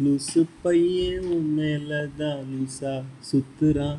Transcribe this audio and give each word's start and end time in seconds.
லூசு 0.05 0.47
பையன் 0.63 1.23
உன் 1.23 1.55
மேலதான் 1.59 2.45
லூசா 2.53 3.03
சுத்துறான். 3.33 3.97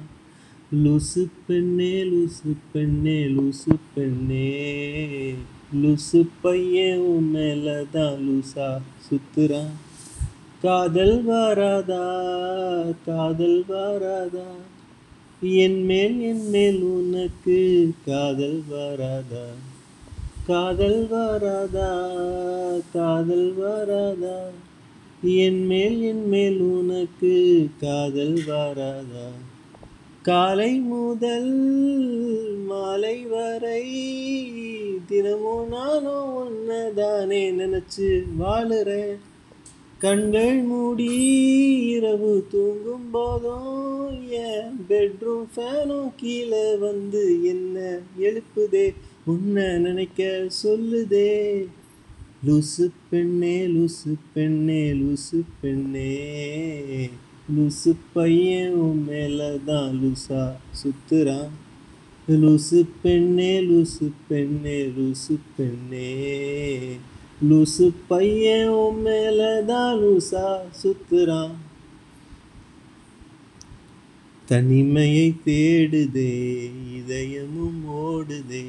லூசு 0.83 1.27
பெண்ணே 1.47 2.03
லூசு 2.03 2.55
பெண்ணே 2.73 3.23
லூசு 3.23 3.75
பெண்ணே. 3.95 5.33
லூசு 5.75 6.27
பையன் 6.41 6.97
உன் 6.97 7.31
மேலதான் 7.33 8.17
லூசா 8.27 8.81
சுத்துறான். 9.09 9.73
காதல் 10.61 11.23
வராதா 11.23 12.05
காதல் 13.05 13.63
வராதா? 13.67 14.55
என் 15.41 15.85
மேல் 15.85 16.21
என் 16.21 16.49
மேல் 16.49 16.81
உனக்கு 16.81 17.91
காதல் 18.05 18.63
வராதா? 18.69 19.45
காதல் 20.47 21.07
வராதா? 21.09 22.11
காதல் 22.93 23.53
வராதா? 23.53 24.49
என் 25.23 25.65
மேல் 25.65 26.01
என் 26.01 26.27
மேல் 26.27 26.59
உனக்கு 26.59 27.67
காதல் 27.79 28.39
வராதா? 28.47 29.27
காலை 30.21 30.75
முதல் 30.75 31.51
மாலை 32.65 33.25
வரை 33.25 33.91
தினமும் 35.07 35.67
நானும் 35.67 36.37
ஒன்னதானே 36.37 37.51
நினச்சி 37.51 38.23
வாழுறேன். 38.39 39.17
கண்கள் 39.99 40.61
மூடி 40.61 41.29
இரவு 41.85 42.45
தூங்கும் 42.49 43.09
போதும் 43.11 44.29
என் 44.29 44.85
பெட்ரூம் 44.89 45.47
ஃபேனும் 45.55 46.11
கீழே 46.15 46.75
வந்து 46.75 47.43
என்ன 47.43 47.99
எழுப்புதே? 48.19 48.93
உன்னை 49.25 49.77
நினைக்க 49.77 50.47
சொல்லுதே. 50.63 51.65
லுசு 52.47 52.89
பெண்ணே 53.09 53.67
லுசு 53.67 54.15
பெண்ணே 54.33 54.93
லுசு 54.93 55.43
பெண்ணே. 55.61 57.09
லுசு 57.57 57.95
பையன் 58.13 58.71
உன் 58.71 59.05
மேலதான் 59.09 59.99
லுசா 60.01 60.51
சுத்துறான். 60.83 61.49
லுசு 62.27 62.85
பெண்ணே 63.01 63.59
லுசு 63.59 64.11
பெண்ணே 64.27 64.81
லுசு 64.81 65.39
பெண்ணே. 65.57 66.81
லூசு 67.49 67.91
பையன் 68.07 68.67
உன் 68.67 69.05
மேலதான் 69.05 69.99
லூசா 69.99 70.57
சுத்துறான். 70.83 71.51
தனிமையை 74.45 75.33
தேடுதே 75.45 76.69
இதயமும் 76.97 77.85
ஓடுதே. 77.87 78.65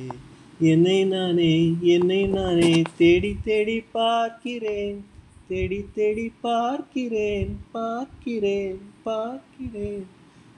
என்னை 0.61 1.05
நானே 1.05 1.73
என்னை 1.81 2.27
நானே 2.27 2.83
தேடி 2.97 3.35
தேடி 3.45 3.81
பார்க்கிறேன். 3.81 5.05
தேடி 5.49 5.85
தேடி 5.95 6.33
பார்க்கிறேன் 6.41 7.57
பார்க்கிறேன் 7.73 8.79
பார்க்கிறேன். 9.03 10.07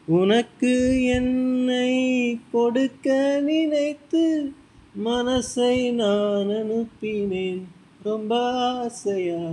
உனக்கு 0.07 1.05
என்னை 1.05 2.39
கொடுக்க 2.53 3.41
நினைத்து 3.45 4.53
மனசை 5.05 5.93
நான் 5.93 6.47
அனுப்பினேன். 6.47 7.63
ரொம்ப 8.03 8.41
ஆசையா? 8.53 9.51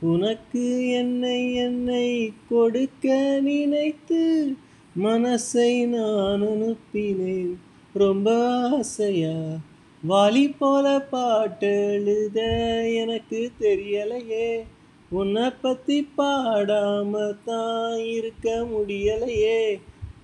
உனக்கு 0.00 0.88
என்னை 0.88 1.54
என்னை 1.54 2.32
கொடுக்க 2.48 3.38
நினைத்து 3.42 4.54
மனசை 5.02 5.86
நான் 5.86 6.42
அனுப்பினேன். 6.42 7.54
ரொம்ப 7.92 8.58
ஆசையா? 8.68 9.58
வாலி 10.04 10.54
போல 10.58 11.00
பாட்டு 11.00 11.66
எழுத 11.92 12.40
எனக்கு 12.88 13.52
தெரியலையே. 13.60 14.62
உன்னை 15.08 15.50
பத்தி 15.50 16.08
பாடாம 16.18 17.34
தான் 17.44 17.98
இருக்க 17.98 18.66
முடியலையே. 18.72 19.80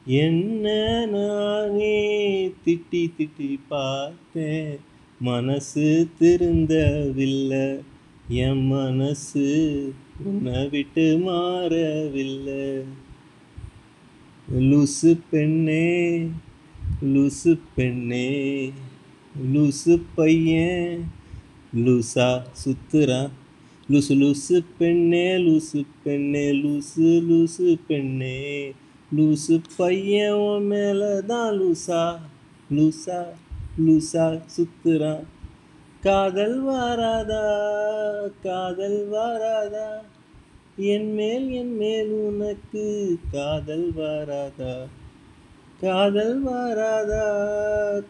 என்ன 0.07 0.67
நானே 1.07 2.49
திட்டி 2.67 3.11
திட்டி 3.19 3.59
பார்த்தேன். 3.69 4.79
மனசு 5.21 6.09
திருந்தவில்லை 6.19 7.81
என் 8.29 8.67
மனசு 8.67 9.93
உன்னை 10.25 10.69
விட்டு 10.69 11.19
மாறவில்லை. 11.19 12.83
லூசு 14.59 15.21
பெண்ணே 15.31 16.29
லூசு 17.05 17.59
பெண்ணே. 17.75 18.71
லூசு 19.35 20.03
பையன் 20.15 21.09
லூசா 21.75 22.43
சுத்துறான் 22.53 23.31
லூசு 23.91 24.15
லூசு 24.15 24.65
பெண்ணே 24.79 25.37
லூசு 25.37 25.85
பெண்ணே 26.05 26.53
லூசு 26.53 27.07
லூசு 27.29 27.79
பெண்ணே. 27.89 28.73
லூசு 29.17 29.61
பையன் 29.77 30.33
உன் 30.33 30.67
மேலே 30.67 31.21
தான் 31.21 31.61
லூசா 31.61 32.19
லூசா 32.71 33.25
லூசா 33.79 34.41
சுத்துறான் 34.57 35.25
காதல் 36.03 36.65
வாராதா 36.65 37.45
காதல் 38.43 39.09
வாராதா. 39.13 40.01
என் 40.77 41.15
மேல் 41.15 41.51
என் 41.51 41.77
மேல் 41.77 42.11
உனக்கு 42.11 43.19
காதல் 43.33 43.93
வாராதா. 43.97 44.87
காதல் 45.83 46.45
வாராதா? 46.45 47.43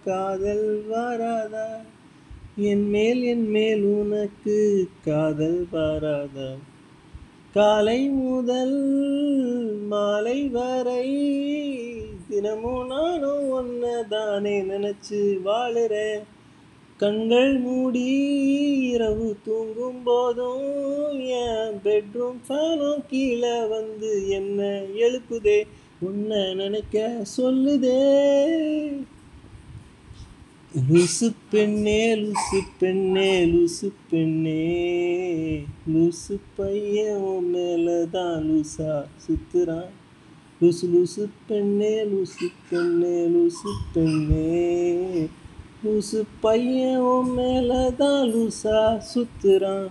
காதல் 0.04 0.84
வாராதா? 0.90 1.66
என் 2.56 2.88
மேல் 2.88 3.22
என் 3.22 3.50
மேல் 3.50 3.82
உனக்கு 3.82 4.88
காதல் 5.04 5.66
வாராதா? 5.72 6.54
காலை 7.52 8.08
முதல் 8.08 8.78
மாலை 9.88 10.48
வரை 10.48 11.16
தினமும் 12.28 12.86
நானும் 12.86 13.52
ஒன்னதானே 13.52 14.62
நினச்சி 14.62 15.38
வாழுறேன். 15.44 16.22
கண்கள் 16.96 17.58
மூடி 17.58 18.20
இரவு 18.82 19.36
தூங்கும் 19.44 20.02
போதும் 20.04 21.20
என் 21.20 21.80
பெட்ரூம் 21.84 22.40
ஃபேனும் 22.48 23.04
கீழே 23.08 23.66
வந்து 23.66 24.28
என்ன 24.28 24.80
எழுப்புதே. 24.96 25.62
உன்னை 26.06 26.54
நினைக்க 26.54 27.24
சொல்லுதே. 27.36 27.98
லுசு 30.90 31.32
பெண்ணே 31.50 32.14
லுசு 32.14 32.60
பெண்ணே 32.78 33.46
லுசு 33.46 33.92
பெண்ணே 34.10 34.62
லுசு 35.92 36.38
பையன் 36.56 37.50
மேலே 37.50 38.06
தான் 38.10 38.38
லுசா 38.48 39.04
சுத்துறான். 39.24 39.90
லுசு 40.60 40.86
லுசு 40.94 41.28
பெண்ணே 41.46 42.04
லுசு 42.04 42.48
பெண்ணே 42.70 43.16
லுசு 43.34 43.72
பெண்ணே. 43.94 45.28
லுசு 45.84 46.22
பையன் 46.40 47.32
மேலே 47.34 47.90
தான் 47.96 48.22
லுசா 48.34 49.00
சுத்துறான். 49.14 49.88